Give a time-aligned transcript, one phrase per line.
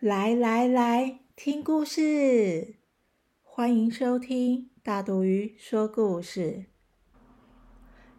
[0.00, 2.76] 来来来，听故事！
[3.42, 6.64] 欢迎收听大肚鱼说故事。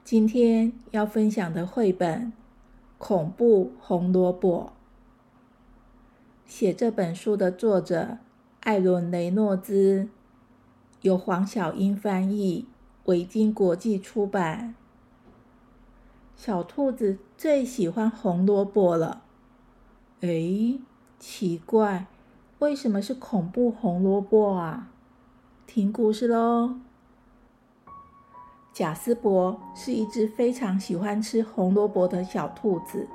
[0.03, 2.27] 今天要分享的绘本
[2.99, 4.73] 《恐怖红萝卜》，
[6.45, 8.19] 写这本书的作者
[8.59, 10.07] 艾伦·雷诺兹，
[11.01, 12.67] 由黄小英翻译，
[13.05, 14.75] 维京国际出版。
[16.35, 19.23] 小兔子最喜欢红萝卜了。
[20.19, 20.77] 哎。
[21.21, 22.07] 奇怪，
[22.57, 24.89] 为什么是恐怖红萝卜啊？
[25.67, 26.77] 听故事喽。
[28.73, 33.07] 贾斯伯是一只非常喜欢吃红萝卜的小兔子，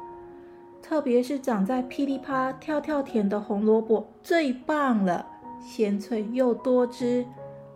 [0.80, 5.27] 特别是长在噼里啪跳跳田的红萝卜最棒了，
[5.61, 7.27] 鲜脆又多汁，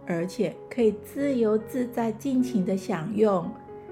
[0.06, 3.50] 而且可以自由自在、尽情的享用，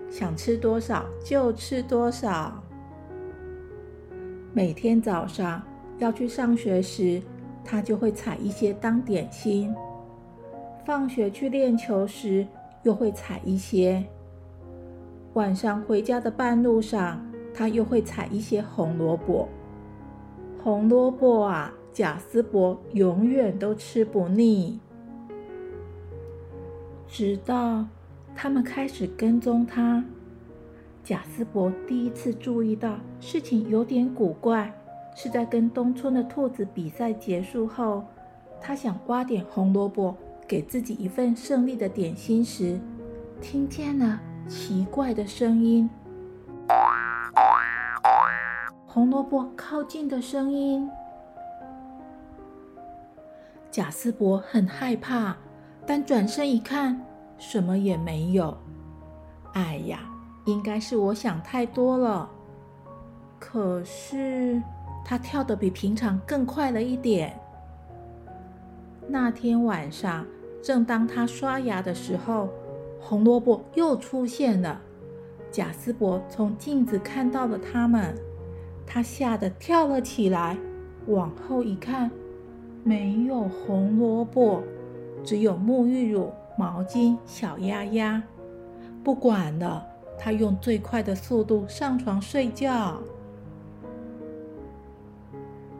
[0.08, 2.62] 想吃多少就吃多少。
[4.52, 5.60] 每天早上。
[5.98, 7.20] 要去上学时，
[7.64, 9.74] 他就会采一些当点心；
[10.84, 12.46] 放学去练球时，
[12.84, 14.04] 又会采一些；
[15.34, 17.20] 晚上回家的半路上，
[17.52, 19.48] 他又会采一些红萝卜。
[20.62, 24.78] 红萝卜啊，贾斯伯永远都吃不腻。
[27.08, 27.86] 直到
[28.36, 30.04] 他们开始跟踪他，
[31.02, 34.72] 贾斯伯第一次注意到事情有点古怪。
[35.20, 38.04] 是在跟东村的兔子比赛结束后，
[38.60, 40.16] 他想挖点红萝卜
[40.46, 42.78] 给自己一份胜利的点心时，
[43.40, 45.90] 听见了奇怪的声音，
[48.86, 50.88] 红萝卜靠近的声音。
[53.72, 55.36] 贾斯伯很害怕，
[55.84, 57.04] 但转身一看，
[57.38, 58.56] 什么也没有。
[59.54, 59.98] 哎呀，
[60.44, 62.30] 应该是我想太多了。
[63.40, 64.62] 可是。
[65.08, 67.34] 他跳得比平常更快了一点。
[69.06, 70.26] 那天晚上，
[70.62, 72.50] 正当他刷牙的时候，
[73.00, 74.78] 红萝卜又出现了。
[75.50, 78.14] 贾斯伯从镜子看到了他们，
[78.86, 80.58] 他吓得跳了起来。
[81.06, 82.10] 往后一看，
[82.84, 84.62] 没有红萝卜，
[85.24, 88.22] 只有沐浴乳、毛巾、小鸭鸭。
[89.02, 89.86] 不管了，
[90.18, 93.00] 他用最快的速度上床睡觉。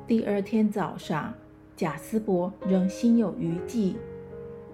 [0.08, 1.34] 第二天早上，
[1.76, 3.94] 贾斯伯仍心有余悸。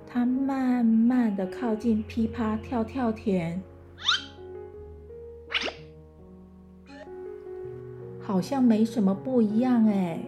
[0.06, 3.61] 他慢慢的靠近噼啪跳跳田，
[8.23, 10.21] 好像没什么不一样哎。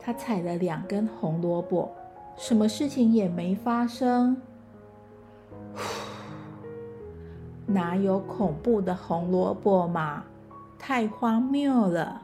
[0.00, 1.94] 他采了两根红萝卜，
[2.34, 4.40] 什么事情也没发生。
[7.66, 10.24] 哪有恐怖的红萝卜嘛？
[10.78, 12.22] 太荒谬了！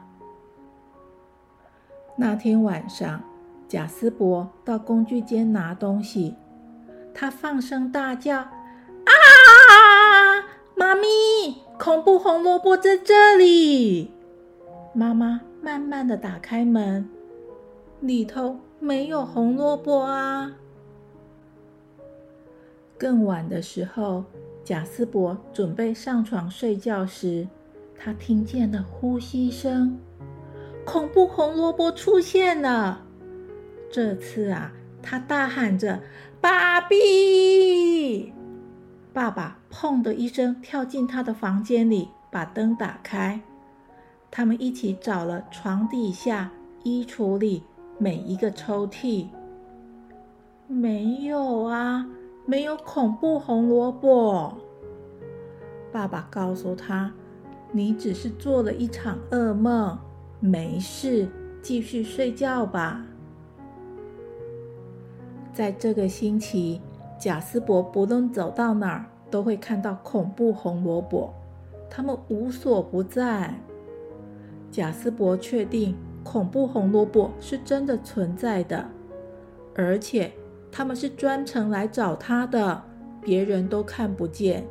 [2.17, 3.21] 那天晚上，
[3.67, 6.35] 贾斯伯到工具间拿东西，
[7.13, 8.37] 他放声大叫
[9.03, 9.11] ：“啊！
[10.75, 11.07] 妈咪，
[11.77, 14.11] 恐怖红萝卜在这里！”
[14.95, 17.09] 妈妈慢慢的打开门，
[17.99, 20.53] 里头没有红萝卜啊。
[22.97, 24.23] 更晚的时候，
[24.63, 27.45] 贾斯伯准备上床睡觉时，
[27.97, 29.99] 他听见了呼吸声。
[30.85, 33.01] 恐怖红萝卜出现了！
[33.91, 36.01] 这次啊，他大喊着
[36.39, 38.31] ：“爸比！”
[39.11, 43.41] 爸爸砰的一声跳进他的房间里，把灯打开。
[44.29, 46.51] 他们一起找了床底下、
[46.83, 47.63] 衣橱里
[47.97, 49.27] 每一个抽屉，
[50.67, 52.05] 没有啊，
[52.45, 54.53] 没有恐怖红萝卜。
[55.91, 57.13] 爸爸告诉他
[57.71, 59.97] ：“你只是做了一场噩梦。”
[60.39, 61.27] 没事，
[61.61, 63.05] 继续睡觉吧。
[65.53, 66.81] 在这个星期，
[67.17, 71.33] 贾斯伯不论走到哪儿，都会看到恐怖红萝卜，
[71.89, 73.55] 他们无所不在。
[74.69, 78.85] 贾斯伯确定恐怖红萝卜是真的存在的，
[79.73, 80.31] 而且
[80.69, 82.83] 他们是专程来找他的，
[83.21, 84.67] 别人都看不见。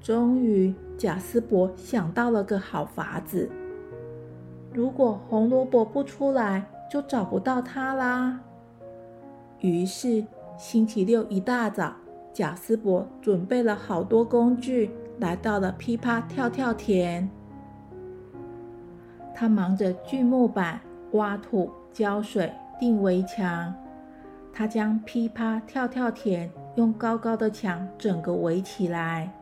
[0.00, 3.48] 终于，贾斯伯想到了个好法子。
[4.78, 8.38] 如果红萝卜不出来，就找不到它啦。
[9.58, 10.24] 于是
[10.56, 11.92] 星期六一大早，
[12.32, 14.88] 贾斯伯准备了好多工具，
[15.18, 17.28] 来到了噼啪跳跳田。
[19.34, 20.80] 他忙着锯木板、
[21.14, 23.74] 挖土、浇水、钉围墙。
[24.52, 29.34] 他将噼啪跳跳田用高高的墙整个围起来。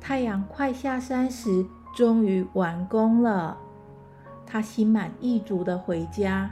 [0.00, 3.58] 太阳快下山时，终于完工了。
[4.52, 6.50] 他心满意足的回家，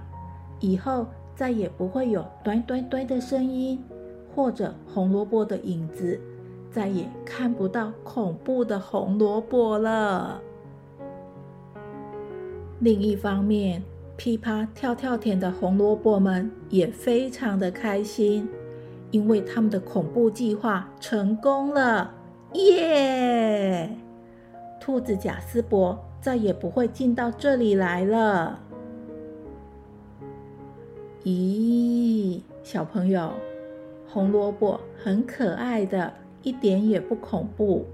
[0.58, 1.06] 以后
[1.36, 3.78] 再也不会有“端端端”的声音，
[4.34, 6.18] 或者红萝卜的影子，
[6.70, 10.40] 再也看不到恐怖的红萝卜了。
[12.78, 13.82] 另一方面，
[14.16, 18.48] 噼啪跳跳田的红萝卜们也非常的开心，
[19.10, 22.14] 因为他们的恐怖计划成功了，
[22.54, 23.94] 耶！
[24.80, 28.60] 兔子贾斯伯再也不会进到这里来了。
[31.24, 33.32] 咦，小朋友，
[34.08, 36.12] 红萝卜很可爱的，
[36.42, 37.84] 一点也不恐怖，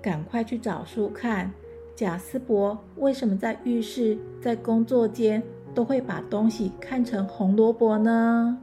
[0.00, 1.52] 赶快去找书看。
[1.94, 5.42] 贾斯伯为什么在浴室、在工作间
[5.74, 8.58] 都会把东西看成红萝卜呢？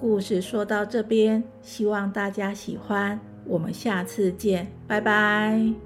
[0.00, 3.20] 故事说到这边，希望大家喜欢。
[3.44, 5.85] 我们下次见，拜拜。